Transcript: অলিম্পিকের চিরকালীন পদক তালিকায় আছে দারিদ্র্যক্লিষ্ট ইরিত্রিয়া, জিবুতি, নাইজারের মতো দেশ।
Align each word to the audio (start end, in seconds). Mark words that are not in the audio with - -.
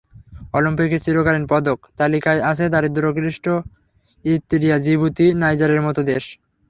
অলিম্পিকের 0.53 1.03
চিরকালীন 1.05 1.45
পদক 1.51 1.79
তালিকায় 1.99 2.41
আছে 2.51 2.65
দারিদ্র্যক্লিষ্ট 2.69 3.45
ইরিত্রিয়া, 4.25 4.77
জিবুতি, 4.77 5.27
নাইজারের 5.41 5.81
মতো 5.87 6.01
দেশ। 6.03 6.23